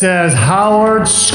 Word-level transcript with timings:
This 0.00 0.32
is 0.32 0.38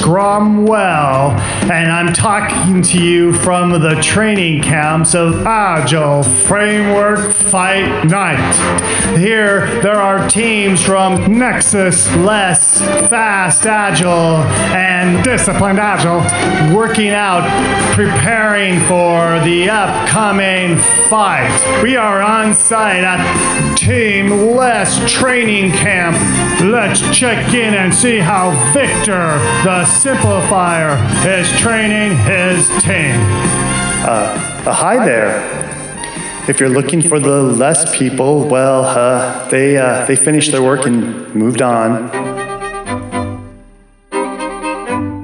Scrumwell, 0.05 1.31
and 1.71 1.91
I'm 1.91 2.13
talking 2.13 2.83
to 2.83 3.03
you 3.03 3.33
from 3.33 3.71
the 3.71 3.99
training 4.03 4.61
camps 4.61 5.15
of 5.15 5.47
Agile 5.47 6.21
Framework 6.21 7.33
Fight 7.33 8.05
Night. 8.05 9.17
Here, 9.17 9.65
there 9.81 9.95
are 9.95 10.29
teams 10.29 10.83
from 10.83 11.39
Nexus, 11.39 12.07
Less, 12.17 12.81
Fast 13.09 13.65
Agile, 13.65 14.43
and 14.75 15.23
Disciplined 15.23 15.79
Agile 15.79 16.21
working 16.75 17.09
out, 17.09 17.41
preparing 17.95 18.79
for 18.81 19.43
the 19.43 19.67
upcoming 19.71 20.77
fight. 21.09 21.81
We 21.81 21.95
are 21.95 22.21
on 22.21 22.53
site 22.53 23.03
at 23.03 23.75
Team 23.75 24.55
Less 24.55 25.11
Training 25.11 25.71
Camp. 25.71 26.15
Let's 26.63 27.01
check 27.17 27.55
in 27.55 27.73
and 27.73 27.91
see 27.91 28.19
how 28.19 28.51
Victor, 28.71 29.39
the 29.63 29.94
Simplifier, 30.01 30.97
is 31.25 31.49
training 31.59 32.17
his 32.17 32.67
team. 32.83 33.15
Uh, 34.07 34.71
hi 34.71 35.03
there. 35.03 35.39
If 36.47 36.59
you're 36.59 36.69
looking 36.69 37.01
for 37.01 37.19
the 37.19 37.41
less 37.41 37.97
people, 37.97 38.47
well, 38.47 38.83
uh, 38.83 39.47
they 39.49 39.77
uh, 39.77 40.05
they 40.05 40.15
finished 40.15 40.51
their 40.51 40.61
work 40.61 40.85
and 40.85 41.33
moved 41.33 41.61
on. 41.61 42.11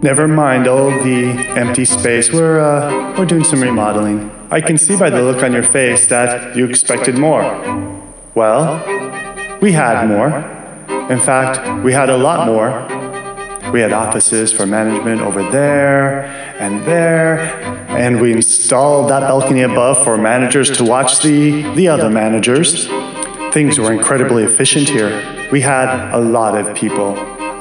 Never 0.02 0.28
mind 0.28 0.68
all 0.68 0.90
the 0.90 1.26
empty 1.56 1.86
space. 1.86 2.32
We're 2.32 2.60
uh, 2.60 3.14
we're 3.20 3.26
doing 3.26 3.44
some 3.44 3.62
remodeling. 3.62 4.32
I 4.50 4.62
can 4.62 4.78
see 4.78 4.98
by 4.98 5.10
the 5.10 5.22
look 5.22 5.44
on 5.44 5.54
your 5.54 5.64
face 5.64 6.08
that 6.08 6.56
you 6.56 6.66
expected 6.66 7.18
more. 7.20 7.44
Well, 8.34 8.80
we 9.62 9.74
had 9.74 10.08
more. 10.08 10.30
In 11.12 11.20
fact, 11.20 11.84
we 11.84 11.94
had 11.94 12.10
a 12.10 12.18
lot 12.18 12.48
more. 12.48 13.01
We 13.72 13.80
had 13.80 13.94
offices 13.94 14.52
for 14.52 14.66
management 14.66 15.22
over 15.22 15.50
there 15.50 16.24
and 16.60 16.84
there, 16.84 17.40
and 17.90 18.20
we 18.20 18.34
installed 18.34 19.10
that 19.10 19.22
balcony 19.22 19.62
above 19.62 20.04
for 20.04 20.18
managers 20.18 20.70
to 20.72 20.84
watch 20.84 21.22
the, 21.22 21.62
the 21.76 21.88
other 21.88 22.10
managers. 22.10 22.88
Things 23.54 23.80
were 23.80 23.94
incredibly 23.94 24.44
efficient 24.44 24.90
here. 24.90 25.50
We 25.54 25.62
had 25.62 26.14
a 26.14 26.20
lot 26.20 26.58
of 26.58 26.76
people, 26.76 27.12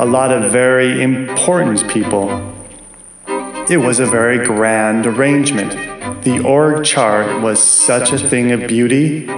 a 0.00 0.05
lot 0.05 0.33
of 0.33 0.50
very 0.50 1.00
important 1.00 1.88
people. 1.88 2.28
It 3.70 3.77
was 3.77 4.00
a 4.00 4.06
very 4.06 4.44
grand 4.44 5.06
arrangement. 5.06 5.72
The 6.25 6.42
org 6.44 6.84
chart 6.84 7.41
was 7.41 7.62
such 7.62 8.12
a 8.12 8.19
thing 8.19 8.50
of 8.50 8.66
beauty 8.66 9.28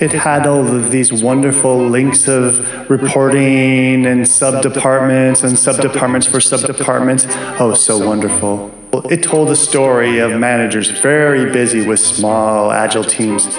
it 0.00 0.12
had 0.12 0.46
all 0.46 0.66
of 0.66 0.90
these 0.90 1.12
wonderful 1.12 1.86
links 1.86 2.26
of 2.26 2.88
reporting 2.88 4.06
and 4.06 4.26
sub 4.26 4.62
departments 4.62 5.42
and 5.42 5.58
sub 5.58 5.80
departments 5.80 6.26
for 6.26 6.40
sub 6.40 6.60
departments. 6.62 7.26
Oh, 7.60 7.74
so 7.74 8.06
wonderful. 8.06 8.74
It 9.10 9.22
told 9.22 9.50
a 9.50 9.56
story 9.56 10.18
of 10.18 10.38
managers 10.40 10.90
very 10.90 11.52
busy 11.52 11.86
with 11.86 12.00
small, 12.00 12.72
agile 12.72 13.04
teams. 13.04 13.56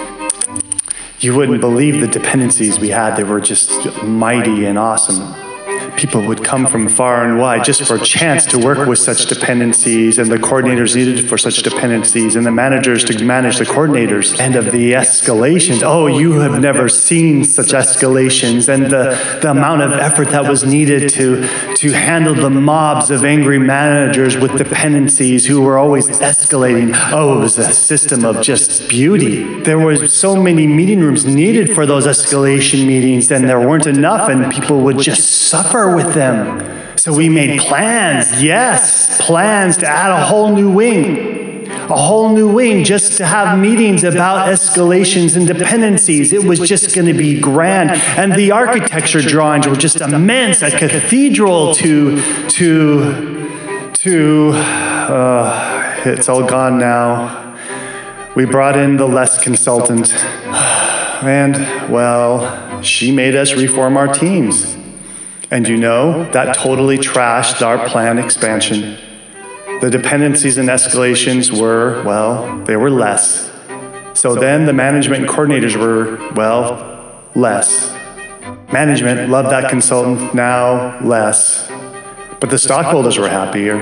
You 1.20 1.36
wouldn't 1.36 1.62
believe 1.62 2.02
the 2.02 2.08
dependencies 2.08 2.80
we 2.80 2.90
had, 2.90 3.16
they 3.16 3.24
were 3.24 3.40
just 3.40 4.04
mighty 4.04 4.66
and 4.66 4.80
awesome 4.80 5.51
people 5.98 6.22
would 6.28 6.44
come 6.44 6.66
from 6.68 6.88
far 6.88 7.26
and 7.26 7.38
wide 7.38 7.64
just 7.64 7.88
for 7.88 7.96
a 7.96 8.00
chance 8.00 8.46
to 8.48 8.58
work 8.58 8.88
with 8.88 9.00
such 9.00 9.26
dependencies, 9.26 10.18
and 10.18 10.32
the 10.32 10.38
coordinators 10.38 10.96
needed 10.96 11.28
for 11.28 11.38
such 11.38 11.62
dependencies, 11.64 12.36
and 12.36 12.46
the 12.46 12.52
managers 12.52 13.04
to 13.06 13.24
manage 13.24 13.58
the 13.58 13.66
coordinators, 13.66 14.40
and 14.40 14.56
of 14.56 14.72
the 14.72 14.94
escalations. 14.94 15.82
Oh, 15.84 16.08
you 16.08 16.40
have 16.40 16.60
never 16.62 16.90
seen 16.90 17.44
such 17.44 17.68
escalations, 17.68 18.68
and 18.68 18.86
the, 18.86 19.40
the 19.42 19.52
amount 19.52 19.82
of 19.82 19.92
effort 19.94 20.30
that 20.30 20.50
was 20.50 20.64
needed 20.64 21.10
to, 21.10 21.48
to 21.76 21.92
handle 21.92 22.34
the 22.34 22.50
mobs 22.50 23.12
of 23.12 23.24
angry 23.24 23.60
managers 23.60 24.38
with 24.38 24.58
dependencies 24.58 25.46
who 25.46 25.62
were 25.62 25.78
always 25.78 26.08
escalating. 26.20 26.94
Oh, 27.12 27.38
it 27.38 27.42
was 27.42 27.58
a 27.58 27.72
system 27.72 28.26
of 28.26 28.42
just 28.42 28.88
beauty. 28.90 29.62
There 29.62 29.80
was 29.80 30.14
so 30.14 30.36
many 30.36 30.68
meeting 30.68 31.00
rooms 31.00 31.26
needed 31.26 31.74
for 31.74 31.86
those 31.86 32.08
escalation 32.08 32.86
meetings, 32.86 33.32
and 33.32 33.48
there 33.48 33.60
weren't 33.60 33.88
enough, 33.88 34.30
and 34.30 34.52
people 34.52 34.82
would 34.82 35.00
just 35.00 35.48
suffer 35.50 35.81
with 35.90 36.14
them. 36.14 36.98
So 36.98 37.16
we 37.16 37.30
made 37.30 37.60
plans, 37.62 38.44
yes, 38.44 39.26
plans 39.26 39.78
to 39.78 39.88
add 39.88 40.12
a 40.12 40.24
whole 40.26 40.54
new 40.54 40.72
wing. 40.72 41.68
A 41.68 41.96
whole 41.96 42.30
new 42.30 42.54
wing 42.54 42.84
just 42.84 43.18
to 43.18 43.26
have 43.26 43.58
meetings 43.58 44.04
about 44.04 44.48
escalations 44.48 45.36
and 45.36 45.48
dependencies. 45.48 46.32
It 46.32 46.44
was 46.44 46.60
just 46.60 46.94
going 46.94 47.08
to 47.08 47.14
be 47.14 47.40
grand. 47.40 47.92
And 47.92 48.34
the 48.34 48.52
architecture 48.52 49.22
drawings 49.22 49.68
were 49.68 49.76
just 49.76 50.00
immense, 50.00 50.62
a 50.62 50.70
cathedral 50.70 51.74
to, 51.76 52.22
to, 52.50 53.92
to, 53.94 54.52
uh, 54.54 56.02
it's 56.06 56.30
all 56.30 56.46
gone 56.46 56.78
now. 56.78 57.58
We 58.36 58.46
brought 58.46 58.78
in 58.78 58.98
the 58.98 59.08
less 59.08 59.44
consultant. 59.44 60.14
And, 61.22 61.54
well, 61.92 62.82
she 62.82 63.12
made 63.12 63.36
us 63.36 63.54
reform 63.54 63.96
our 63.96 64.12
teams. 64.12 64.76
And 65.52 65.68
you 65.68 65.76
know, 65.76 66.32
that 66.32 66.56
totally 66.56 66.98
trashed 66.98 67.62
our 67.62 67.90
plan 67.90 68.18
expansion. 68.18 68.98
The 69.82 69.90
dependencies 69.90 70.58
and 70.58 70.70
escalations 70.70 71.60
were, 71.60 72.02
well, 72.04 72.64
they 72.64 72.78
were 72.78 72.90
less. 72.90 73.52
So 74.14 74.34
then 74.36 74.66
the 74.66 74.74
management 74.74 75.28
coordinators 75.28 75.76
were, 75.76 76.16
well, 76.36 77.22
less. 77.36 77.92
Management 78.72 79.30
loved 79.30 79.50
that 79.50 79.70
consultant, 79.70 80.34
now 80.34 80.98
less. 81.04 81.70
But 82.40 82.50
the 82.50 82.58
stockholders 82.58 83.18
were 83.18 83.28
happier. 83.28 83.76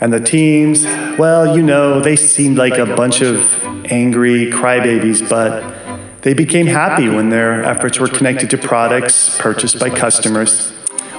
And 0.00 0.12
the 0.12 0.20
teams, 0.20 0.84
well, 1.18 1.56
you 1.56 1.62
know, 1.62 2.00
they 2.00 2.16
seemed 2.16 2.58
like 2.58 2.76
a 2.76 2.86
bunch 2.94 3.22
of 3.22 3.64
angry 3.86 4.50
crybabies, 4.50 5.28
but 5.28 5.77
they 6.22 6.34
became 6.34 6.66
happy 6.66 7.08
when 7.08 7.30
their 7.30 7.64
efforts 7.64 7.98
were 7.98 8.08
connected 8.08 8.50
to 8.50 8.58
products 8.58 9.38
purchased 9.38 9.78
by 9.78 9.90
customers. 9.90 10.72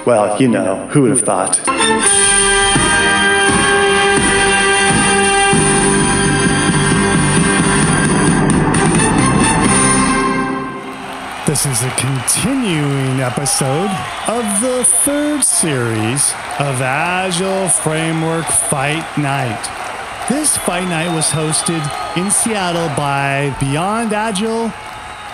Well, 0.06 0.40
you 0.40 0.48
know, 0.48 0.88
who 0.88 1.02
would 1.02 1.10
have 1.10 1.22
thought? 1.22 1.60
This 11.46 11.66
is 11.66 11.82
a 11.82 11.90
continuing 11.96 13.20
episode 13.20 13.90
of 14.28 14.60
the 14.60 14.84
third 14.84 15.42
series 15.42 16.30
of 16.60 16.80
Agile 16.80 17.68
Framework 17.68 18.44
Fight 18.44 19.04
Night. 19.18 19.60
This 20.28 20.56
fight 20.56 20.88
night 20.88 21.12
was 21.12 21.26
hosted 21.26 21.82
in 22.16 22.30
Seattle 22.30 22.86
by 22.96 23.56
Beyond 23.58 24.12
Agile 24.12 24.72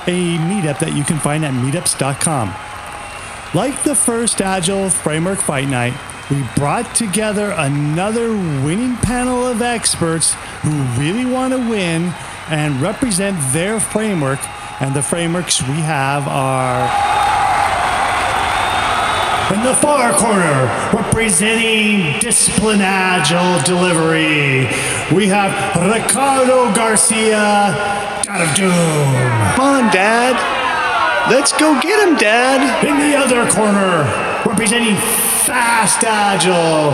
a 0.06 0.36
meetup 0.38 0.78
that 0.78 0.94
you 0.94 1.04
can 1.04 1.18
find 1.18 1.44
at 1.44 1.52
meetups.com. 1.52 2.54
Like 3.54 3.82
the 3.84 3.94
first 3.94 4.40
Agile 4.40 4.90
Framework 4.90 5.38
Fight 5.38 5.68
Night, 5.68 5.94
we 6.30 6.44
brought 6.56 6.94
together 6.94 7.54
another 7.56 8.30
winning 8.30 8.96
panel 8.96 9.46
of 9.46 9.62
experts 9.62 10.34
who 10.62 10.70
really 11.00 11.24
want 11.24 11.52
to 11.52 11.58
win 11.58 12.12
and 12.48 12.80
represent 12.80 13.36
their 13.52 13.78
framework. 13.78 14.40
And 14.80 14.94
the 14.94 15.02
frameworks 15.02 15.62
we 15.62 15.76
have 15.76 16.26
are. 16.28 16.82
In 19.54 19.62
the 19.62 19.74
far 19.74 20.12
corner, 20.12 20.66
representing 20.92 22.18
Discipline 22.18 22.80
Agile 22.80 23.62
Delivery, 23.62 24.66
we 25.14 25.28
have 25.28 25.76
Ricardo 25.76 26.74
Garcia 26.74 28.15
God 28.36 28.48
of 28.50 28.54
Doom. 28.54 29.56
Come 29.56 29.86
on, 29.86 29.92
Dad. 29.92 30.36
Let's 31.30 31.52
go 31.52 31.80
get 31.80 32.06
him, 32.06 32.16
Dad. 32.16 32.84
In 32.84 32.98
the 32.98 33.16
other 33.16 33.50
corner, 33.50 34.04
representing 34.44 34.94
Fast 35.46 36.04
Agile, 36.04 36.92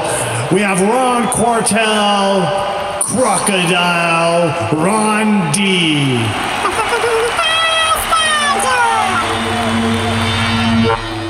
we 0.54 0.60
have 0.60 0.80
Ron 0.80 1.26
Quartel, 1.28 3.02
Crocodile, 3.02 4.70
Ron 4.76 5.52
D. 5.52 6.22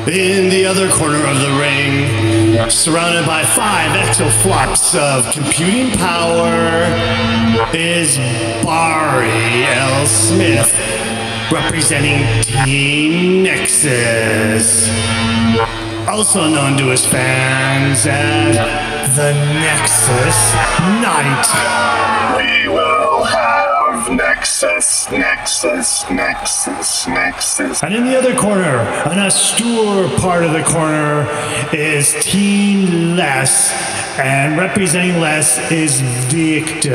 In 0.08 0.48
the 0.48 0.66
other 0.66 0.90
corner 0.90 1.24
of 1.24 1.38
the 1.38 1.56
ring, 1.60 2.68
surrounded 2.68 3.24
by 3.24 3.44
five 3.44 3.96
exaflops 4.04 4.98
of 4.98 5.32
computing 5.32 5.96
power, 5.96 6.82
is 7.72 8.16
Barry 8.64 9.64
L. 9.64 10.04
Smith, 10.04 10.72
representing 11.52 12.26
Team 12.64 13.44
Nexus. 13.44 14.88
Also 16.08 16.48
known 16.48 16.76
to 16.78 16.88
his 16.88 17.06
fans 17.06 18.04
as 18.04 18.56
the 19.14 19.32
Nexus 19.32 20.52
Knight. 21.00 21.46
We 22.38 22.68
will 22.68 23.22
have 23.22 23.61
Nexus 24.10 25.10
Nexus, 25.10 25.10
Nexus, 25.10 26.04
Nexus, 26.10 27.06
Nexus. 27.06 27.82
And 27.82 27.94
in 27.94 28.04
the 28.04 28.16
other 28.16 28.36
corner, 28.36 28.78
an 29.10 29.18
austere 29.18 30.08
part 30.18 30.44
of 30.44 30.52
the 30.52 30.62
corner, 30.62 31.26
is 31.72 32.14
Team 32.20 33.16
Less. 33.16 33.72
And 34.18 34.58
representing 34.58 35.20
Less 35.20 35.58
is 35.70 36.00
Victor 36.30 36.90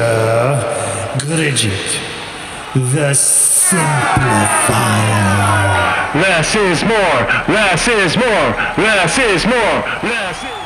Grgic, 1.20 2.00
the 2.74 3.14
Simplifier. 3.14 3.78
Less 6.16 6.56
is 6.56 6.84
more. 6.84 7.28
Less 7.54 7.88
is 7.88 8.16
more. 8.16 8.56
Less 8.78 9.18
is 9.18 9.46
more. 9.46 9.84
Less 10.04 10.44
is 10.44 10.57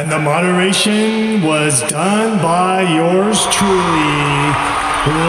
And 0.00 0.10
the 0.10 0.18
moderation 0.18 1.42
was 1.42 1.82
done 1.82 2.38
by 2.38 2.80
yours 2.90 3.44
truly, 3.48 4.50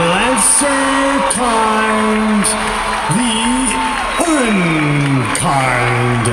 Lancer 0.08 0.66
Kind, 1.36 2.46
the 3.12 3.36
unkind. 4.96 6.28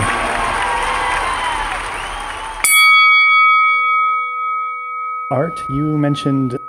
Art, 5.32 5.61
you 5.69 5.99
mentioned 5.99 6.61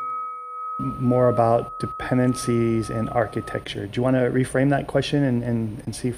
more 0.79 1.29
about 1.29 1.77
dependencies 1.77 2.89
and 2.89 3.11
architecture. 3.11 3.85
Do 3.85 3.99
you 3.99 4.01
want 4.01 4.15
to 4.15 4.21
reframe 4.21 4.71
that 4.71 4.87
question 4.87 5.23
and, 5.23 5.43
and, 5.43 5.83
and 5.85 5.95
see 5.95 6.15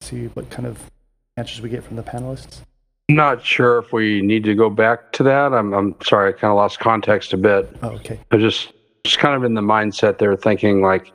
see 0.00 0.26
what 0.34 0.50
kind 0.50 0.66
of 0.66 0.90
answers 1.36 1.60
we 1.60 1.70
get 1.70 1.84
from 1.84 1.94
the 1.94 2.02
panelists? 2.02 2.62
Not 3.08 3.44
sure 3.44 3.78
if 3.78 3.92
we 3.92 4.20
need 4.20 4.44
to 4.44 4.54
go 4.54 4.68
back 4.68 5.12
to 5.12 5.22
that. 5.22 5.54
I'm, 5.54 5.72
I'm 5.72 5.94
sorry, 6.02 6.28
I 6.28 6.32
kind 6.32 6.50
of 6.50 6.56
lost 6.56 6.78
context 6.78 7.32
a 7.32 7.38
bit. 7.38 7.74
Oh, 7.82 7.90
okay. 7.92 8.20
I 8.30 8.36
just 8.36 8.72
just 9.04 9.18
kind 9.18 9.34
of 9.34 9.44
in 9.44 9.54
the 9.54 9.62
mindset 9.62 10.18
there, 10.18 10.36
thinking 10.36 10.82
like 10.82 11.10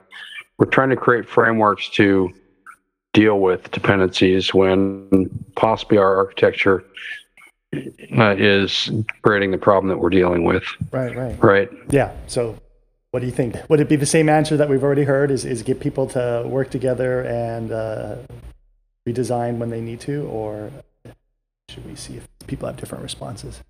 we're 0.58 0.66
trying 0.66 0.90
to 0.90 0.96
create 0.96 1.30
frameworks 1.30 1.90
to 1.90 2.34
deal 3.14 3.40
with 3.40 3.70
dependencies 3.72 4.54
when 4.54 5.30
possibly 5.56 6.00
our 6.00 6.18
architecture 6.18 6.84
uh, 8.18 8.36
is 8.38 8.90
creating 9.22 9.52
the 9.52 9.58
problem 9.58 9.88
that 9.90 9.98
we're 9.98 10.10
dealing 10.10 10.44
with. 10.44 10.64
Right, 10.92 11.16
right. 11.16 11.44
Right. 11.44 11.70
Yeah. 11.90 12.12
So, 12.26 12.58
what 13.12 13.20
do 13.20 13.28
you 13.28 13.32
think? 13.32 13.56
Would 13.70 13.80
it 13.80 13.90
be 13.90 13.96
the 13.96 14.08
same 14.08 14.30
answer 14.30 14.58
that 14.58 14.68
we've 14.68 14.84
already 14.84 15.04
heard? 15.04 15.30
Is 15.30 15.46
is 15.46 15.62
get 15.62 15.80
people 15.80 16.08
to 16.08 16.44
work 16.48 16.72
together 16.72 17.22
and 17.22 17.72
uh, 17.72 18.16
redesign 19.08 19.58
when 19.58 19.70
they 19.70 19.82
need 19.82 20.00
to, 20.02 20.24
or 20.24 20.72
should 21.70 21.86
we 21.86 21.96
see 21.96 22.18
if 22.18 22.28
people 22.48 22.68
have 22.68 22.78
different 22.78 23.04
responses? 23.04 23.62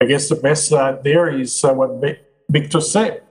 I 0.00 0.06
guess 0.06 0.28
the 0.28 0.36
best 0.36 0.72
uh, 0.72 0.98
there 1.02 1.28
is 1.28 1.64
uh, 1.64 1.72
what 1.72 2.02
Victor 2.50 2.80
said. 2.80 3.22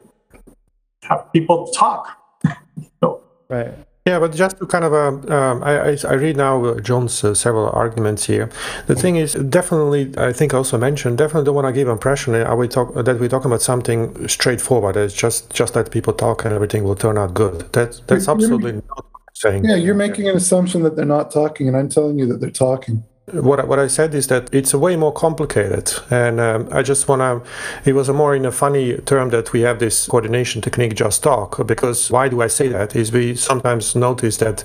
Have 1.04 1.32
people 1.34 1.68
talk. 1.72 2.18
no. 3.02 3.22
Right. 3.50 3.74
Yeah, 4.06 4.18
but 4.20 4.34
just 4.34 4.58
to 4.58 4.66
kind 4.66 4.84
of, 4.84 4.94
um, 4.94 5.32
um, 5.32 5.64
I, 5.64 5.92
I, 5.92 5.98
I 6.10 6.14
read 6.14 6.36
now 6.36 6.64
uh, 6.66 6.80
John's 6.80 7.24
uh, 7.24 7.36
several 7.36 7.70
arguments 7.70 8.26
here. 8.26 8.50
The 8.88 8.96
thing 8.96 9.16
is, 9.18 9.34
definitely, 9.34 10.12
I 10.18 10.34
think 10.34 10.56
I 10.56 10.58
also 10.58 10.78
mentioned, 10.78 11.20
definitely 11.20 11.46
don't 11.46 11.56
want 11.56 11.68
to 11.68 11.74
give 11.74 11.88
impression 11.88 12.34
uh, 12.34 12.56
we 12.56 12.68
talk, 12.68 12.96
that 12.96 13.20
we're 13.20 13.30
talking 13.30 13.52
about 13.52 13.62
something 13.62 14.28
straightforward. 14.28 14.96
It's 14.96 15.14
just 15.14 15.54
just 15.54 15.76
let 15.76 15.92
people 15.92 16.14
talk 16.14 16.46
and 16.46 16.54
everything 16.54 16.84
will 16.84 16.96
turn 16.96 17.18
out 17.18 17.36
good. 17.36 17.60
That, 17.74 18.02
that's 18.08 18.26
You're- 18.26 18.40
you're- 18.42 18.56
absolutely 18.56 18.72
not 18.74 18.84
what 18.88 19.06
I'm 19.28 19.36
saying. 19.36 19.66
Yeah, 19.66 19.76
you're 19.76 19.94
making 19.96 20.28
an 20.30 20.36
assumption 20.36 20.82
that 20.84 20.96
they're 20.96 21.06
not 21.06 21.30
talking, 21.30 21.68
and 21.68 21.78
I'm 21.78 21.90
telling 21.90 22.18
you 22.18 22.26
that 22.28 22.40
they're 22.42 22.50
talking. 22.50 23.04
What 23.32 23.60
I- 23.60 23.66
what 23.66 23.78
I 23.78 23.86
said 23.88 24.16
is 24.16 24.28
that 24.28 24.50
it's 24.52 24.74
a 24.74 24.80
way 24.80 24.96
more 24.96 25.14
complicated, 25.14 25.94
and 26.10 26.40
um, 26.40 26.68
I 26.72 26.82
just 26.82 27.08
want 27.08 27.22
to. 27.22 27.42
It 27.90 27.94
was 27.94 28.10
a 28.10 28.14
more 28.14 28.36
in 28.36 28.46
a 28.46 28.52
funny 28.52 28.98
term 29.06 29.30
that 29.30 29.54
we 29.54 29.62
have 29.62 29.78
this 29.78 30.08
coordination 30.08 30.60
technique, 30.62 30.96
just 30.96 31.22
talk. 31.22 31.66
Because 31.68 32.10
why 32.10 32.30
do 32.30 32.42
I 32.42 32.48
say 32.48 32.68
that? 32.70 32.96
Is 32.96 33.12
we 33.12 33.36
sometimes 33.36 33.96
notice 33.96 34.38
that 34.38 34.64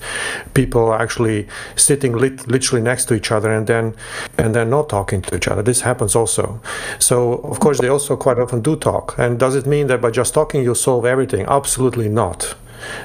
people 0.54 0.80
are 0.90 0.98
actually 1.00 1.46
sitting 1.76 2.16
lit- 2.16 2.48
literally 2.48 2.82
next 2.82 3.04
to 3.08 3.14
each 3.14 3.30
other, 3.30 3.50
and 3.52 3.66
then 3.66 3.94
and 4.38 4.54
then 4.54 4.70
not 4.70 4.88
talking 4.88 5.20
to 5.22 5.36
each 5.36 5.48
other. 5.48 5.62
This 5.62 5.82
happens 5.82 6.16
also. 6.16 6.58
So 6.98 7.34
of 7.44 7.60
course 7.60 7.78
they 7.78 7.88
also 7.88 8.16
quite 8.16 8.38
often 8.38 8.62
do 8.62 8.74
talk. 8.74 9.14
And 9.18 9.38
does 9.38 9.54
it 9.54 9.66
mean 9.66 9.86
that 9.88 10.00
by 10.00 10.10
just 10.10 10.32
talking 10.32 10.64
you 10.64 10.74
solve 10.74 11.04
everything? 11.04 11.44
Absolutely 11.46 12.08
not. 12.08 12.54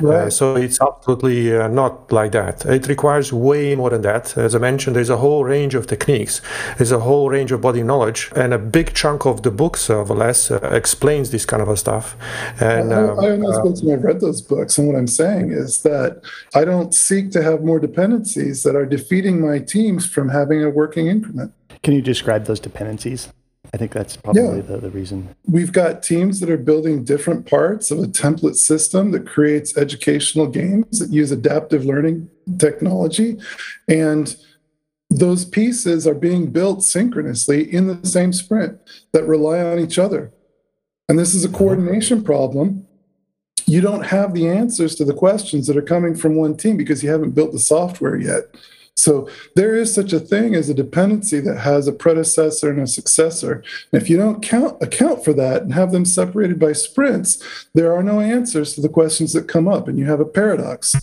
Uh, 0.04 0.30
so 0.30 0.56
it's 0.56 0.80
absolutely 0.82 1.56
uh, 1.56 1.68
not 1.68 2.12
like 2.12 2.32
that. 2.32 2.66
It 2.66 2.88
requires 2.88 3.32
way 3.32 3.76
more 3.76 3.90
than 3.90 4.02
that. 4.02 4.38
As 4.38 4.56
I 4.56 4.60
mentioned, 4.60 4.96
there's 4.96 5.10
a 5.10 5.18
whole 5.18 5.44
range 5.44 5.76
of 5.76 5.88
techniques. 5.88 6.42
There's 6.78 6.92
a 6.92 7.00
whole 7.00 7.30
range 7.30 7.52
of 7.52 7.62
body 7.62 7.84
knowledge, 7.84 8.32
and 8.36 8.54
a 8.54 8.58
big 8.58 8.94
chunk 8.94 9.26
of 9.26 9.44
the 9.44 9.52
books 9.52 9.90
of 9.90 10.10
LeSS 10.10 10.52
uh, 10.52 10.68
explains 10.76 11.32
this 11.32 11.46
kind 11.46 11.62
of 11.62 11.70
a 11.70 11.78
stuff. 11.78 12.16
And 12.60 12.94
I, 12.94 13.04
um, 13.04 13.20
I 13.20 13.28
own 13.30 13.42
those 13.42 13.60
books 13.60 13.80
and 13.82 13.92
I've 13.94 14.04
read 14.04 14.20
those 14.22 14.42
books, 14.42 14.78
and 14.78 14.88
what 14.88 14.96
I'm 14.96 15.08
saying 15.08 15.52
is 15.52 15.82
that 15.84 16.22
I 16.56 16.66
don't 16.66 16.94
seek 16.94 17.32
to 17.32 17.44
have 17.44 17.64
more 17.64 17.80
dependencies 17.80 18.64
that 18.64 18.76
are 18.76 18.86
defeating 18.86 19.42
my 19.42 19.60
teams 19.60 20.06
from 20.06 20.30
having 20.30 20.64
a 20.64 20.70
working 20.70 21.08
increment. 21.08 21.54
Can 21.84 21.94
you 21.94 22.02
describe 22.02 22.46
those 22.46 22.60
dependencies? 22.60 23.30
I 23.74 23.78
think 23.78 23.94
that's 23.94 24.18
probably 24.18 24.62
the, 24.62 24.78
the 24.78 24.90
reason. 24.90 25.34
We've 25.46 25.72
got 25.72 26.04
teams 26.04 26.42
that 26.42 26.50
are 26.50 26.58
building 26.58 27.06
different 27.06 27.50
parts 27.50 27.90
of 27.90 28.00
a 28.00 28.08
template 28.08 28.56
system 28.56 29.12
that 29.12 29.26
creates 29.26 29.78
educational 29.78 30.48
games 30.48 31.00
that 31.00 31.10
use 31.10 31.32
adaptive 31.32 31.86
learning 31.86 32.30
technology. 32.58 33.40
And 33.88 34.36
those 35.10 35.46
pieces 35.46 36.06
are 36.06 36.14
being 36.14 36.52
built 36.52 36.84
synchronously 36.84 37.72
in 37.74 37.88
the 37.88 38.06
same 38.06 38.34
sprint 38.34 38.78
that 39.14 39.26
rely 39.26 39.62
on 39.62 39.80
each 39.80 39.98
other. 39.98 40.34
And 41.08 41.18
this 41.18 41.34
is 41.34 41.46
a 41.46 41.50
coordination 41.50 42.24
problem. 42.24 42.88
You 43.66 43.80
don't 43.80 44.04
have 44.04 44.34
the 44.34 44.50
answers 44.50 44.96
to 44.96 45.06
the 45.06 45.14
questions 45.14 45.68
that 45.68 45.78
are 45.78 45.82
coming 45.82 46.16
from 46.16 46.36
one 46.36 46.58
team 46.58 46.76
because 46.76 47.04
you 47.04 47.10
haven't 47.10 47.36
built 47.36 47.54
the 47.54 47.60
software 47.60 48.18
yet. 48.18 48.44
So 49.02 49.28
there 49.56 49.76
is 49.76 49.94
such 49.94 50.14
a 50.14 50.20
thing 50.20 50.54
as 50.54 50.70
a 50.70 50.76
dependency 50.76 51.40
that 51.40 51.58
has 51.58 51.88
a 51.88 51.92
predecessor 51.92 52.70
and 52.70 52.82
a 52.82 52.88
successor. 52.88 53.64
And 53.92 54.00
if 54.00 54.12
you 54.12 54.18
don't 54.18 54.44
count 54.44 54.82
account 54.82 55.26
for 55.26 55.34
that 55.34 55.64
and 55.64 55.74
have 55.74 55.92
them 55.92 56.06
separated 56.06 56.60
by 56.60 56.74
sprints, 56.74 57.68
there 57.74 57.96
are 57.96 58.04
no 58.04 58.20
answers 58.20 58.76
to 58.76 58.82
the 58.82 58.90
questions 58.90 59.34
that 59.34 59.48
come 59.48 59.68
up, 59.68 59.88
and 59.88 59.98
you 59.98 60.06
have 60.06 60.20
a 60.20 60.26
paradox. 60.26 60.96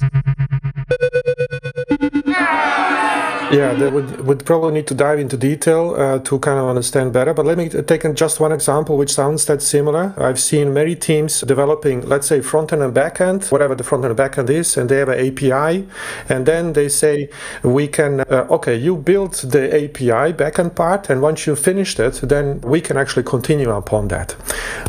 Yeah, 3.50 3.72
they 3.72 3.90
would 3.90 4.26
would 4.26 4.44
probably 4.44 4.72
need 4.72 4.86
to 4.88 4.94
dive 4.94 5.19
into 5.19 5.38
detail 5.38 5.94
uh, 5.94 6.19
to 6.19 6.38
kind 6.38 6.58
of 6.58 6.69
understand 6.69 7.14
better. 7.14 7.32
But 7.32 7.46
let 7.46 7.56
me 7.56 7.70
take 7.70 8.02
just 8.14 8.40
one 8.40 8.52
example, 8.52 8.98
which 8.98 9.10
sounds 9.10 9.46
that 9.46 9.62
similar. 9.62 10.12
I've 10.19 10.38
seen 10.38 10.74
many 10.74 10.94
teams 10.94 11.40
developing, 11.40 12.02
let's 12.06 12.26
say, 12.26 12.43
front 12.43 12.74
end 12.74 12.82
and 12.82 12.93
back 12.93 13.22
end, 13.22 13.46
whatever 13.46 13.74
the 13.74 13.84
front 13.84 14.05
end 14.05 14.10
and 14.10 14.17
back 14.19 14.36
end 14.36 14.50
is, 14.50 14.76
and 14.76 14.90
they 14.90 14.98
have 14.98 15.08
an 15.08 15.19
API, 15.26 15.88
and 16.28 16.44
then 16.44 16.74
they 16.74 16.90
say 16.90 17.31
we 17.62 17.88
can, 17.88 18.20
uh, 18.20 18.46
okay, 18.50 18.76
you 18.76 18.96
build 18.96 19.32
the 19.34 19.74
API 19.74 20.34
backend 20.34 20.74
part, 20.74 21.08
and 21.08 21.22
once 21.22 21.46
you 21.46 21.56
finished 21.56 21.98
it, 21.98 22.20
then 22.22 22.60
we 22.60 22.82
can 22.82 22.98
actually 22.98 23.22
continue 23.22 23.70
upon 23.70 24.08
that. 24.08 24.36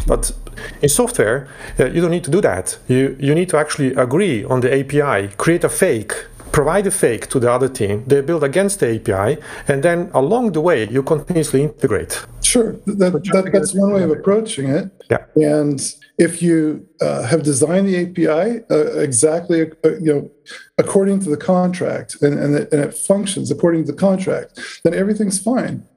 But 0.06 0.34
in 0.82 0.90
software, 0.90 1.48
uh, 1.80 1.86
you 1.86 2.02
don't 2.02 2.12
need 2.12 2.26
to 2.26 2.32
do 2.32 2.42
that. 2.42 2.78
You 2.90 3.16
you 3.20 3.34
need 3.34 3.48
to 3.50 3.58
actually 3.58 3.94
agree 3.96 4.44
on 4.44 4.60
the 4.60 4.70
API, 4.80 5.30
create 5.38 5.64
a 5.64 5.70
fake 5.70 6.14
provide 6.52 6.88
a 6.88 6.92
fake 6.92 7.28
to 7.28 7.40
the 7.40 7.52
other 7.52 7.70
team, 7.70 8.04
they 8.08 8.22
build 8.22 8.44
against 8.44 8.80
the 8.80 8.96
API, 8.96 9.42
and 9.68 9.84
then 9.84 10.10
along 10.14 10.52
the 10.54 10.62
way 10.62 10.88
you 10.90 11.04
continuously 11.04 11.64
integrate. 11.64 12.26
Sure, 12.42 12.74
that, 12.86 13.12
that, 13.32 13.50
that's 13.54 13.74
one 13.74 13.94
way 13.94 14.04
of 14.04 14.12
approaching 14.12 14.70
it. 14.70 14.92
Yeah. 15.10 15.26
And 15.36 15.80
if 16.18 16.42
you 16.42 16.88
uh, 17.02 17.24
have 17.24 17.44
designed 17.44 17.88
the 17.88 17.98
API 18.04 18.64
uh, 18.70 19.00
exactly, 19.00 19.72
uh, 19.86 19.98
you 20.00 20.14
know, 20.14 20.32
according 20.78 21.20
to 21.22 21.30
the 21.30 21.38
contract, 21.38 22.22
and 22.22 22.38
and 22.40 22.56
it, 22.56 22.72
and 22.74 22.82
it 22.82 22.94
functions 22.94 23.52
according 23.52 23.86
to 23.86 23.92
the 23.92 23.98
contract, 23.98 24.60
then 24.84 24.94
everything's 24.94 25.40
fine. 25.40 25.88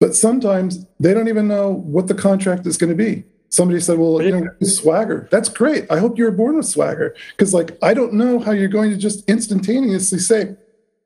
But 0.00 0.14
sometimes 0.14 0.86
they 1.00 1.12
don't 1.14 1.28
even 1.28 1.48
know 1.48 1.72
what 1.72 2.06
the 2.06 2.14
contract 2.14 2.66
is 2.66 2.76
going 2.76 2.90
to 2.90 2.96
be. 2.96 3.24
Somebody 3.50 3.80
said, 3.80 3.98
"Well, 3.98 4.22
you 4.22 4.32
know, 4.32 4.46
Swagger. 4.62 5.28
That's 5.30 5.48
great. 5.48 5.90
I 5.90 5.98
hope 5.98 6.18
you 6.18 6.24
were 6.24 6.30
born 6.30 6.56
with 6.56 6.66
Swagger." 6.66 7.14
Because, 7.30 7.54
like, 7.54 7.78
I 7.82 7.94
don't 7.94 8.12
know 8.12 8.38
how 8.38 8.52
you're 8.52 8.68
going 8.68 8.90
to 8.90 8.96
just 8.96 9.28
instantaneously 9.28 10.18
say 10.18 10.56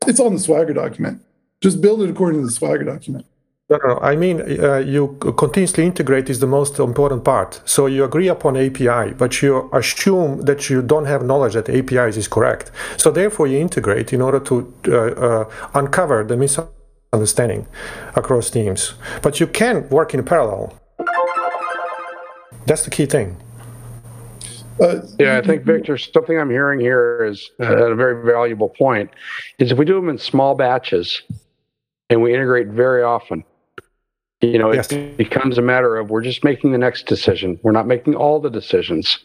it's 0.07 0.21
on 0.21 0.35
the 0.35 0.41
Swagger 0.41 0.73
document. 0.73 1.23
Just 1.61 1.81
build 1.81 2.03
it 2.03 2.11
according 2.11 2.41
to 2.41 2.47
the 2.47 2.53
Swagger 2.53 2.85
document. 2.85 3.27
No, 3.71 3.79
no. 3.87 3.99
I 4.03 4.17
mean, 4.17 4.43
uh, 4.61 4.79
you 4.79 5.17
continuously 5.39 5.87
integrate 5.87 6.29
is 6.29 6.41
the 6.41 6.47
most 6.47 6.79
important 6.79 7.25
part. 7.25 7.63
So 7.65 7.87
you 7.87 8.05
agree 8.05 8.29
upon 8.29 8.57
API, 8.57 9.15
but 9.15 9.41
you 9.41 9.71
assume 9.73 10.43
that 10.43 10.69
you 10.69 10.83
don't 10.83 11.07
have 11.07 11.25
knowledge 11.25 11.55
that 11.55 11.71
API 11.71 12.19
is 12.19 12.29
correct. 12.29 12.71
So 12.99 13.11
therefore, 13.11 13.47
you 13.47 13.59
integrate 13.59 14.13
in 14.13 14.21
order 14.21 14.41
to 14.41 14.75
uh, 14.89 14.93
uh, 14.93 15.51
uncover 15.75 16.23
the 16.25 16.37
misunderstanding 16.37 17.67
across 18.15 18.51
teams. 18.51 18.95
But 19.23 19.41
you 19.41 19.47
can 19.47 19.89
work 19.89 20.13
in 20.13 20.23
parallel. 20.25 20.75
That's 22.67 22.85
the 22.85 22.91
key 22.91 23.07
thing. 23.07 23.37
Uh, 24.81 25.01
Yeah, 25.19 25.39
I 25.39 25.43
think 25.47 25.65
Victor, 25.65 25.99
something 25.99 26.39
I'm 26.39 26.51
hearing 26.51 26.81
here 26.81 27.25
is 27.25 27.51
uh, 27.61 27.93
a 27.93 27.95
very 27.95 28.25
valuable 28.25 28.69
point. 28.71 29.11
Is 29.59 29.73
if 29.73 29.79
we 29.79 29.85
do 29.85 29.95
them 29.95 30.09
in 30.09 30.19
small 30.19 30.55
batches 30.55 31.23
and 32.11 32.23
we 32.23 32.33
integrate 32.35 32.69
very 32.69 33.03
often, 33.03 33.45
You 34.41 34.59
know, 34.59 34.73
Yes. 34.73 34.91
it 34.91 35.17
becomes 35.17 35.57
a 35.57 35.63
matter 35.63 35.97
of 35.97 36.11
we're 36.11 36.21
just 36.23 36.43
making 36.43 36.73
the 36.73 36.79
next 36.79 37.07
decision. 37.07 37.61
We're 37.63 37.71
not 37.71 37.87
making 37.87 38.17
all 38.17 38.41
the 38.41 38.51
decisions, 38.51 39.19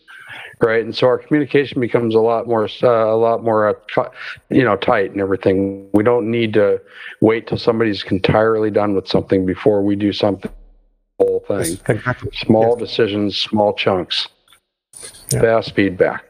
right? 0.61 0.83
And 0.83 0.95
so 0.95 1.07
our 1.07 1.17
communication 1.17 1.81
becomes 1.81 2.13
a 2.13 2.19
lot 2.19 2.47
more, 2.47 2.69
uh, 2.83 2.87
a 2.87 3.17
lot 3.17 3.43
more, 3.43 3.67
uh, 3.69 4.09
you 4.51 4.63
know, 4.63 4.75
tight 4.75 5.09
and 5.11 5.19
everything. 5.19 5.89
We 5.93 6.03
don't 6.03 6.29
need 6.29 6.53
to 6.53 6.79
wait 7.21 7.47
till 7.47 7.57
somebody's 7.57 8.03
entirely 8.03 8.69
done 8.69 8.93
with 8.93 9.07
something 9.07 9.43
before 9.43 9.81
we 9.81 9.95
do 9.95 10.13
something. 10.13 10.51
Whole 11.19 11.43
thing. 11.47 11.79
Exactly. 11.87 12.29
Small 12.33 12.75
decisions, 12.75 13.37
small 13.37 13.73
chunks, 13.73 14.27
Yeah. 15.31 15.41
fast 15.41 15.73
feedback. 15.75 16.23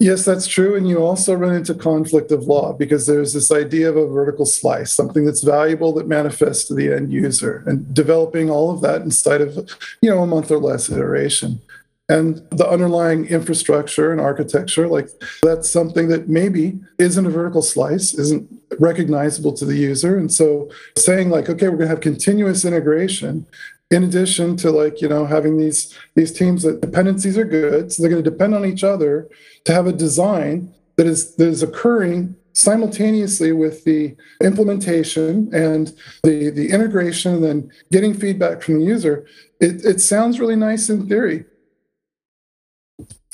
Yes, 0.00 0.24
that's 0.24 0.48
true. 0.48 0.74
And 0.74 0.88
you 0.88 0.98
also 0.98 1.32
run 1.32 1.54
into 1.54 1.74
conflict 1.74 2.32
of 2.32 2.42
law 2.48 2.72
because 2.72 3.06
there's 3.06 3.34
this 3.34 3.52
idea 3.52 3.88
of 3.88 3.96
a 3.96 4.08
vertical 4.08 4.46
slice, 4.46 4.92
something 4.92 5.24
that's 5.24 5.44
valuable 5.44 5.92
that 5.92 6.08
manifests 6.08 6.64
to 6.66 6.74
the 6.74 6.92
end 6.92 7.12
user, 7.12 7.62
and 7.66 7.94
developing 7.94 8.50
all 8.50 8.72
of 8.72 8.80
that 8.80 9.02
inside 9.02 9.40
of, 9.40 9.54
you 10.00 10.10
know, 10.10 10.20
a 10.22 10.26
month 10.26 10.50
or 10.50 10.58
less 10.58 10.90
iteration. 10.90 11.60
And 12.08 12.42
the 12.50 12.68
underlying 12.68 13.26
infrastructure 13.26 14.10
and 14.10 14.20
architecture, 14.20 14.88
like 14.88 15.08
that's 15.42 15.70
something 15.70 16.08
that 16.08 16.28
maybe 16.28 16.78
isn't 16.98 17.26
a 17.26 17.30
vertical 17.30 17.62
slice, 17.62 18.12
isn't 18.12 18.50
recognizable 18.78 19.52
to 19.54 19.64
the 19.64 19.76
user. 19.76 20.18
And 20.18 20.30
so 20.32 20.68
saying 20.98 21.30
like, 21.30 21.48
okay, 21.48 21.68
we're 21.68 21.76
gonna 21.76 21.88
have 21.88 22.00
continuous 22.00 22.64
integration 22.64 23.46
in 23.90 24.04
addition 24.04 24.56
to 24.56 24.70
like, 24.70 25.00
you 25.00 25.08
know, 25.08 25.26
having 25.26 25.58
these 25.58 25.96
these 26.14 26.32
teams 26.32 26.62
that 26.64 26.80
dependencies 26.80 27.38
are 27.38 27.44
good, 27.44 27.92
so 27.92 28.02
they're 28.02 28.10
gonna 28.10 28.22
depend 28.22 28.54
on 28.54 28.64
each 28.64 28.84
other 28.84 29.28
to 29.64 29.72
have 29.72 29.86
a 29.86 29.92
design 29.92 30.74
that 30.96 31.06
is 31.06 31.36
that 31.36 31.48
is 31.48 31.62
occurring 31.62 32.34
simultaneously 32.54 33.52
with 33.52 33.84
the 33.84 34.14
implementation 34.42 35.52
and 35.54 35.94
the 36.22 36.50
the 36.50 36.70
integration 36.70 37.34
and 37.34 37.44
then 37.44 37.72
getting 37.90 38.12
feedback 38.12 38.62
from 38.62 38.78
the 38.78 38.84
user 38.84 39.26
it, 39.60 39.84
it 39.84 40.00
sounds 40.00 40.38
really 40.38 40.56
nice 40.56 40.90
in 40.90 41.08
theory 41.08 41.44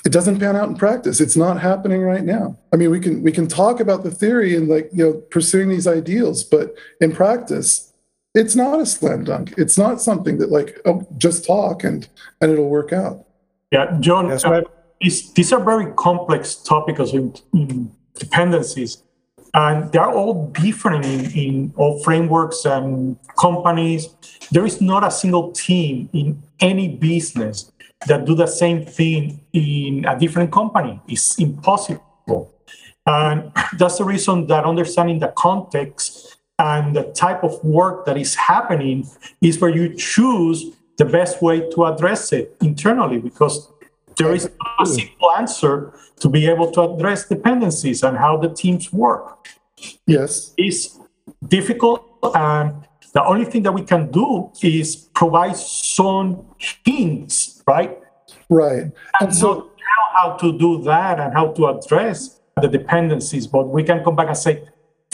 it 0.06 0.12
doesn't 0.12 0.38
pan 0.38 0.56
out 0.56 0.68
in 0.68 0.76
practice. 0.76 1.20
It's 1.20 1.36
not 1.36 1.60
happening 1.60 2.02
right 2.02 2.24
now. 2.24 2.56
I 2.72 2.76
mean 2.76 2.90
we 2.90 3.00
can 3.00 3.22
we 3.22 3.32
can 3.32 3.46
talk 3.46 3.80
about 3.80 4.04
the 4.04 4.10
theory 4.10 4.56
and 4.56 4.68
like 4.68 4.88
you 4.92 5.04
know 5.04 5.12
pursuing 5.12 5.68
these 5.68 5.86
ideals 5.86 6.44
but 6.44 6.74
in 7.00 7.12
practice 7.12 7.88
it's 8.34 8.54
not 8.54 8.80
a 8.80 8.86
slam 8.86 9.24
dunk. 9.24 9.54
It's 9.56 9.76
not 9.78 10.00
something 10.00 10.38
that 10.38 10.50
like 10.50 10.80
oh 10.84 11.06
just 11.16 11.46
talk 11.46 11.84
and 11.84 12.08
and 12.40 12.52
it'll 12.52 12.68
work 12.68 12.92
out. 12.92 13.24
Yeah, 13.70 13.96
John, 14.00 14.28
Yes, 14.28 14.44
uh, 14.44 14.62
these, 15.00 15.32
these 15.34 15.52
are 15.52 15.62
very 15.62 15.92
complex 15.92 16.54
topics 16.54 17.00
of 17.00 17.08
mm, 17.52 17.90
dependencies, 18.14 19.02
and 19.52 19.92
they're 19.92 20.10
all 20.10 20.48
different 20.48 21.04
in, 21.04 21.30
in 21.32 21.72
all 21.76 22.02
frameworks 22.02 22.64
and 22.64 23.16
companies. 23.38 24.08
There 24.50 24.64
is 24.64 24.80
not 24.80 25.04
a 25.04 25.10
single 25.10 25.52
team 25.52 26.08
in 26.12 26.42
any 26.60 26.88
business 26.88 27.70
that 28.06 28.24
do 28.24 28.34
the 28.34 28.46
same 28.46 28.84
thing 28.84 29.40
in 29.52 30.04
a 30.06 30.18
different 30.18 30.52
company. 30.52 31.00
It's 31.08 31.38
impossible. 31.38 32.52
And 33.06 33.52
that's 33.78 33.98
the 33.98 34.04
reason 34.04 34.46
that 34.48 34.64
understanding 34.64 35.18
the 35.18 35.32
context 35.36 36.36
and 36.58 36.94
the 36.94 37.04
type 37.12 37.42
of 37.42 37.62
work 37.64 38.04
that 38.06 38.16
is 38.16 38.34
happening 38.34 39.08
is 39.40 39.60
where 39.60 39.70
you 39.70 39.94
choose 39.94 40.66
the 40.98 41.04
best 41.04 41.40
way 41.40 41.68
to 41.70 41.86
address 41.86 42.32
it 42.32 42.56
internally 42.60 43.18
because 43.18 43.68
there 44.16 44.34
is 44.34 44.50
not 44.58 44.86
a 44.86 44.86
simple 44.86 45.30
answer 45.38 45.94
to 46.18 46.28
be 46.28 46.46
able 46.46 46.70
to 46.72 46.82
address 46.82 47.28
dependencies 47.28 48.02
and 48.02 48.18
how 48.18 48.36
the 48.36 48.48
teams 48.48 48.92
work. 48.92 49.48
yes 50.06 50.52
It's 50.58 50.98
difficult, 51.46 52.04
and 52.34 52.84
the 53.14 53.24
only 53.24 53.44
thing 53.44 53.62
that 53.62 53.72
we 53.72 53.82
can 53.82 54.10
do 54.10 54.50
is 54.60 54.96
provide 55.14 55.56
some 55.56 56.44
hints, 56.84 57.57
right? 57.72 57.92
right 58.60 58.82
and 58.82 58.92
and 59.20 59.34
so 59.42 59.48
how, 60.18 60.36
to 60.42 60.48
do 60.64 60.70
that 60.82 61.14
and 61.22 61.30
how 61.38 61.46
to 61.56 61.62
address 61.72 62.40
the 62.62 62.68
dependencies 62.78 63.46
but 63.46 63.64
we 63.76 63.82
can 63.88 63.98
come 64.04 64.16
back 64.18 64.28
and 64.28 64.36
say 64.46 64.54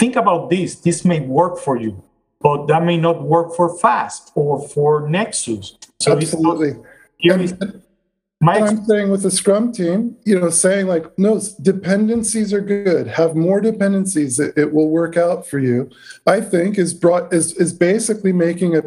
think 0.01 0.15
about 0.17 0.49
this 0.53 0.69
this 0.87 0.99
may 1.05 1.21
work 1.21 1.55
for 1.67 1.77
you 1.85 1.93
but 2.41 2.59
that 2.71 2.83
may 2.91 2.99
not 3.07 3.17
work 3.35 3.49
for 3.59 3.69
fast 3.85 4.33
or 4.35 4.53
for 4.75 4.91
nexus 5.17 5.67
so 6.01 6.13
not- 6.13 6.23
absolutely 6.23 6.73
And- 7.23 7.83
my 8.41 8.59
I'm 8.59 8.85
saying 8.85 9.11
with 9.11 9.23
the 9.23 9.31
Scrum 9.31 9.73
team, 9.73 10.17
you 10.27 10.39
know, 10.39 10.51
saying 10.51 10.87
like, 10.87 11.07
no, 11.19 11.41
dependencies 11.63 12.53
are 12.53 12.61
good. 12.61 13.07
Have 13.07 13.35
more 13.35 13.59
dependencies. 13.61 14.39
It, 14.39 14.53
it 14.59 14.71
will 14.75 14.91
work 14.91 15.17
out 15.17 15.47
for 15.47 15.59
you. 15.59 15.89
I 16.27 16.43
think 16.43 16.77
is 16.77 16.93
brought 16.93 17.33
is 17.33 17.47
is 17.65 17.73
basically 17.73 18.35
making 18.35 18.77
a 18.77 18.83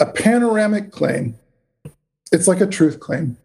a 0.00 0.06
panoramic 0.06 0.90
claim. 0.90 1.36
It's 2.32 2.48
like 2.48 2.60
a 2.60 2.66
truth 2.66 3.00
claim. 3.00 3.36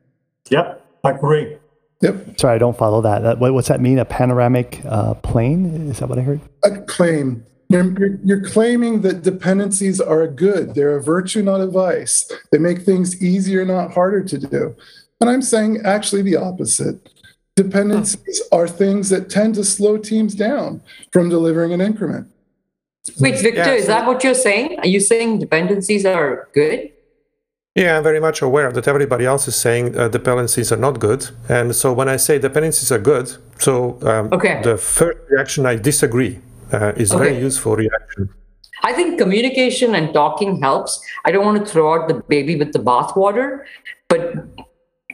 yeah 0.49 0.75
agree 1.03 1.57
Yep, 2.01 2.39
Sorry, 2.39 2.55
I 2.55 2.57
don't 2.57 2.75
follow 2.75 2.99
that. 3.01 3.21
that 3.21 3.37
what, 3.37 3.53
what's 3.53 3.67
that 3.67 3.79
mean? 3.79 3.99
A 3.99 4.05
panoramic 4.05 4.81
uh, 4.85 5.13
plane? 5.15 5.89
Is 5.91 5.99
that 5.99 6.09
what 6.09 6.17
I 6.17 6.21
heard? 6.21 6.41
a 6.63 6.81
claim. 6.81 7.45
You're, 7.69 7.91
you're, 7.99 8.19
you're 8.23 8.43
claiming 8.43 9.01
that 9.01 9.21
dependencies 9.21 10.01
are 10.01 10.27
good. 10.27 10.73
They're 10.73 10.97
a 10.97 11.03
virtue, 11.03 11.43
not 11.43 11.61
a 11.61 11.67
vice. 11.67 12.29
They 12.51 12.57
make 12.57 12.81
things 12.81 13.21
easier, 13.21 13.63
not 13.65 13.93
harder 13.93 14.23
to 14.23 14.37
do. 14.39 14.75
And 15.21 15.29
I'm 15.29 15.43
saying 15.43 15.81
actually 15.85 16.23
the 16.23 16.35
opposite. 16.37 17.07
Dependencies 17.55 18.41
are 18.51 18.67
things 18.67 19.09
that 19.09 19.29
tend 19.29 19.55
to 19.55 19.63
slow 19.63 19.97
teams 19.97 20.33
down 20.33 20.81
from 21.11 21.29
delivering 21.29 21.71
an 21.71 21.81
increment. 21.81 22.27
Wait, 23.19 23.39
Victor, 23.39 23.61
Yeah, 23.61 23.73
is 23.73 23.87
that 23.87 24.07
what 24.07 24.23
you're 24.23 24.33
saying? 24.33 24.79
Are 24.79 24.87
you 24.87 24.99
saying 24.99 25.39
dependencies 25.39 26.05
are 26.05 26.49
good? 26.53 26.90
Yeah, 27.75 27.97
I'm 27.97 28.03
very 28.03 28.19
much 28.19 28.41
aware 28.41 28.69
that 28.71 28.87
everybody 28.87 29.25
else 29.25 29.47
is 29.47 29.55
saying 29.55 29.97
uh, 29.97 30.09
dependencies 30.09 30.71
are 30.73 30.77
not 30.77 30.99
good. 30.99 31.29
And 31.47 31.73
so 31.73 31.93
when 31.93 32.09
I 32.09 32.17
say 32.17 32.37
dependencies 32.37 32.91
are 32.91 32.99
good, 32.99 33.37
so 33.59 33.97
um, 34.01 34.29
Okay. 34.33 34.61
the 34.61 34.77
first 34.77 35.19
reaction 35.29 35.65
I 35.65 35.75
disagree 35.77 36.39
uh, 36.73 36.91
is 36.97 37.13
very 37.13 37.37
useful 37.37 37.75
reaction. 37.77 38.29
I 38.83 38.93
think 38.93 39.19
communication 39.19 39.95
and 39.95 40.13
talking 40.13 40.61
helps. 40.61 40.99
I 41.23 41.31
don't 41.31 41.45
want 41.45 41.65
to 41.65 41.71
throw 41.71 41.93
out 41.93 42.07
the 42.09 42.15
baby 42.15 42.57
with 42.57 42.73
the 42.73 42.79
bathwater, 42.79 43.63
but 44.09 44.33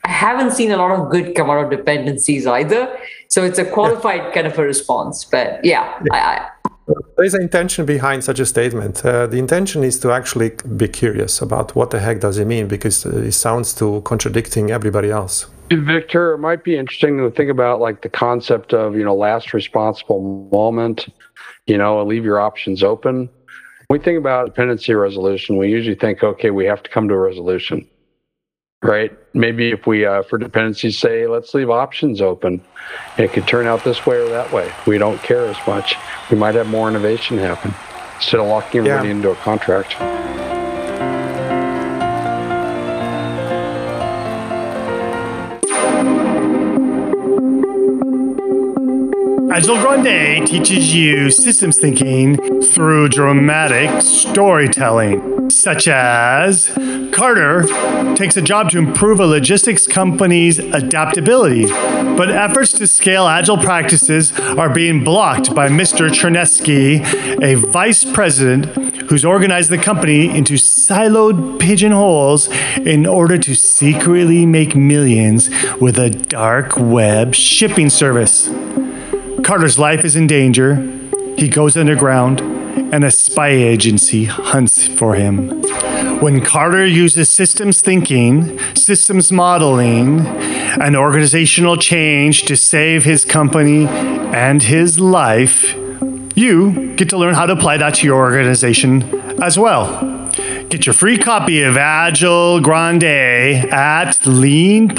I 0.03 0.09
haven't 0.09 0.51
seen 0.51 0.71
a 0.71 0.77
lot 0.77 0.91
of 0.91 1.11
good 1.11 1.35
come 1.35 1.49
out 1.49 1.63
of 1.65 1.69
dependencies 1.69 2.47
either. 2.47 2.97
So 3.27 3.43
it's 3.43 3.59
a 3.59 3.65
qualified 3.65 4.33
kind 4.33 4.47
of 4.47 4.57
a 4.57 4.63
response. 4.63 5.25
But 5.25 5.63
yeah, 5.63 5.99
I, 6.11 6.17
I, 6.19 6.49
There 6.87 7.25
is 7.25 7.33
an 7.33 7.41
intention 7.41 7.85
behind 7.85 8.23
such 8.23 8.39
a 8.39 8.45
statement. 8.45 9.05
Uh, 9.05 9.27
the 9.27 9.37
intention 9.37 9.83
is 9.83 9.99
to 9.99 10.11
actually 10.11 10.51
be 10.77 10.87
curious 10.87 11.41
about 11.41 11.75
what 11.75 11.89
the 11.89 11.99
heck 11.99 12.21
does 12.21 12.37
it 12.37 12.45
mean 12.45 12.67
because 12.67 13.05
uh, 13.05 13.09
it 13.09 13.33
sounds 13.33 13.73
to 13.75 14.01
contradicting 14.01 14.71
everybody 14.71 15.11
else. 15.11 15.47
Victor, 15.69 16.33
it 16.33 16.37
might 16.37 16.63
be 16.63 16.77
interesting 16.77 17.17
to 17.17 17.29
think 17.29 17.49
about 17.51 17.81
like 17.81 18.01
the 18.03 18.09
concept 18.09 18.73
of, 18.73 18.95
you 18.95 19.03
know, 19.03 19.15
last 19.15 19.53
responsible 19.53 20.49
moment, 20.51 21.07
you 21.65 21.77
know, 21.77 22.01
leave 22.05 22.23
your 22.23 22.39
options 22.39 22.83
open. 22.83 23.29
When 23.87 23.99
we 23.99 24.03
think 24.03 24.17
about 24.17 24.45
dependency 24.45 24.93
resolution, 24.93 25.57
we 25.57 25.69
usually 25.69 25.95
think, 25.95 26.23
okay, 26.23 26.51
we 26.51 26.65
have 26.65 26.83
to 26.83 26.89
come 26.89 27.09
to 27.09 27.13
a 27.13 27.19
resolution, 27.19 27.85
right? 28.81 29.11
Maybe 29.33 29.71
if 29.71 29.87
we, 29.87 30.05
uh, 30.05 30.23
for 30.23 30.37
dependencies, 30.37 30.97
say, 30.99 31.27
let's 31.27 31.53
leave 31.53 31.69
options 31.69 32.21
open, 32.21 32.61
it 33.17 33.33
could 33.33 33.47
turn 33.47 33.67
out 33.67 33.83
this 33.83 34.05
way 34.05 34.17
or 34.17 34.29
that 34.29 34.51
way. 34.51 34.71
We 34.85 34.97
don't 34.97 35.21
care 35.21 35.45
as 35.45 35.57
much. 35.67 35.95
We 36.31 36.37
might 36.37 36.55
have 36.55 36.67
more 36.67 36.87
innovation 36.89 37.37
happen 37.37 37.73
instead 38.15 38.39
of 38.39 38.47
locking 38.47 38.79
everybody 38.81 39.09
Yeah. 39.09 39.15
into 39.15 39.31
a 39.31 39.35
contract. 39.35 39.95
Agile 49.49 49.81
Grande 49.81 50.45
teaches 50.45 50.93
you 50.93 51.31
systems 51.31 51.79
thinking 51.79 52.37
through 52.61 53.09
dramatic 53.09 54.01
storytelling, 54.01 55.49
such 55.49 55.87
as 55.87 56.69
Carter 57.17 57.63
takes 58.13 58.37
a 58.37 58.43
job 58.43 58.69
to 58.69 58.77
improve 58.77 59.19
a 59.19 59.25
logistics 59.25 59.87
company's 59.87 60.59
adaptability, 60.59 61.65
but 61.65 62.29
efforts 62.29 62.73
to 62.73 62.85
scale 62.85 63.25
Agile 63.25 63.57
practices 63.57 64.39
are 64.39 64.71
being 64.71 65.03
blocked 65.03 65.55
by 65.55 65.67
Mr. 65.67 66.09
Chernesky, 66.09 67.01
a 67.41 67.55
vice 67.55 68.05
president 68.05 68.67
who's 69.09 69.25
organized 69.25 69.71
the 69.71 69.79
company 69.79 70.29
into 70.29 70.53
siloed 70.59 71.59
pigeonholes 71.59 72.49
in 72.77 73.07
order 73.07 73.39
to 73.39 73.55
secretly 73.55 74.45
make 74.45 74.75
millions 74.75 75.49
with 75.81 75.97
a 75.97 76.11
dark 76.11 76.77
web 76.77 77.33
shipping 77.33 77.89
service. 77.89 78.47
Carter's 79.43 79.79
life 79.79 80.05
is 80.05 80.15
in 80.15 80.27
danger. 80.27 80.75
He 81.35 81.49
goes 81.49 81.75
underground, 81.75 82.41
and 82.93 83.03
a 83.03 83.09
spy 83.09 83.49
agency 83.49 84.25
hunts 84.25 84.87
for 84.87 85.15
him. 85.15 85.63
When 86.19 86.41
Carter 86.43 86.85
uses 86.85 87.29
systems 87.29 87.79
thinking, 87.79 88.57
systems 88.75 89.31
modeling, 89.31 90.21
and 90.21 90.95
organizational 90.95 91.77
change 91.77 92.43
to 92.45 92.55
save 92.55 93.03
his 93.03 93.23
company 93.23 93.85
and 93.85 94.63
his 94.63 94.99
life, 94.99 95.75
you 96.35 96.95
get 96.95 97.09
to 97.09 97.17
learn 97.17 97.35
how 97.35 97.45
to 97.45 97.53
apply 97.53 97.77
that 97.77 97.93
to 97.95 98.07
your 98.07 98.17
organization 98.17 99.03
as 99.41 99.59
well. 99.59 100.31
Get 100.69 100.87
your 100.87 100.93
free 100.93 101.19
copy 101.19 101.61
of 101.61 101.77
Agile 101.77 102.61
Grande 102.61 103.03
at 103.03 104.17
leanpub.com. 104.21 104.97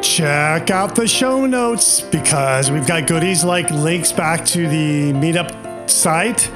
Check 0.00 0.70
out 0.70 0.94
the 0.94 1.08
show 1.08 1.46
notes 1.46 2.00
because 2.00 2.70
we've 2.70 2.86
got 2.86 3.06
goodies 3.08 3.44
like 3.44 3.70
links 3.70 4.12
back 4.12 4.44
to 4.46 4.68
the 4.68 5.12
meetup 5.12 5.61
site 5.86 6.50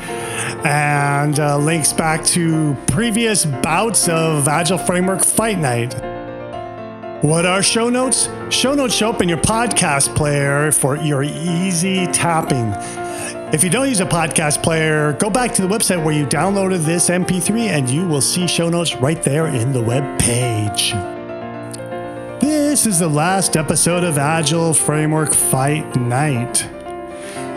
and 0.64 1.38
uh, 1.38 1.58
links 1.58 1.92
back 1.92 2.24
to 2.24 2.76
previous 2.88 3.44
bouts 3.44 4.08
of 4.08 4.48
Agile 4.48 4.78
Framework 4.78 5.24
Fight 5.24 5.58
Night. 5.58 5.94
What 7.22 7.46
are 7.46 7.62
show 7.62 7.88
notes? 7.88 8.28
Show 8.50 8.74
notes 8.74 8.94
show 8.94 9.10
up 9.10 9.22
in 9.22 9.28
your 9.28 9.38
podcast 9.38 10.14
player 10.14 10.70
for 10.70 10.96
your 10.96 11.22
easy 11.22 12.06
tapping. 12.08 12.72
If 13.54 13.64
you 13.64 13.70
don't 13.70 13.88
use 13.88 14.00
a 14.00 14.06
podcast 14.06 14.62
player, 14.62 15.14
go 15.14 15.30
back 15.30 15.54
to 15.54 15.62
the 15.62 15.68
website 15.68 16.04
where 16.04 16.14
you 16.14 16.26
downloaded 16.26 16.84
this 16.84 17.08
MP3 17.08 17.68
and 17.68 17.88
you 17.88 18.06
will 18.06 18.20
see 18.20 18.46
show 18.46 18.68
notes 18.68 18.94
right 18.96 19.22
there 19.22 19.46
in 19.46 19.72
the 19.72 19.80
web 19.80 20.18
page. 20.18 20.92
This 22.40 22.86
is 22.86 22.98
the 22.98 23.08
last 23.08 23.56
episode 23.56 24.04
of 24.04 24.18
Agile 24.18 24.74
Framework 24.74 25.32
Fight 25.32 25.96
Night. 25.96 26.75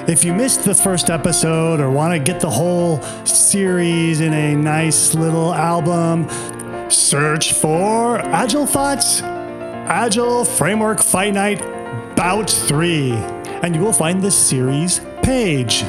If 0.10 0.24
you 0.24 0.34
missed 0.34 0.64
the 0.64 0.74
first 0.74 1.12
episode 1.12 1.80
or 1.80 1.92
want 1.92 2.14
to 2.14 2.20
get 2.20 2.42
the 2.42 2.50
whole 2.50 3.00
series 3.26 4.22
in 4.22 4.34
a 4.34 4.56
nice 4.56 5.14
little 5.14 5.54
album, 5.54 6.28
search 6.90 7.54
for 7.54 8.18
Agile 8.18 8.66
Thoughts, 8.66 9.22
Agile 9.22 10.46
Framework 10.46 11.04
Fight 11.04 11.36
Night 11.36 11.60
Bout 12.16 12.50
3, 12.50 13.12
and 13.62 13.76
you 13.76 13.82
will 13.82 13.94
find 13.94 14.20
the 14.20 14.32
series 14.32 15.00
page. 15.22 15.84